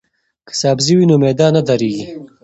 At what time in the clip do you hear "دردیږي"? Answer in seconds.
1.67-2.05